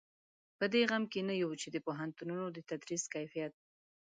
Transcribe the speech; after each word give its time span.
په 0.57 0.65
دې 0.73 0.81
غم 0.89 1.03
کې 1.11 1.19
نه 1.29 1.33
یو 1.43 1.51
چې 1.61 1.67
د 1.71 1.77
پوهنتونونو 1.85 2.45
د 2.51 2.57
تدریس 2.69 3.03
کیفیت. 3.13 3.53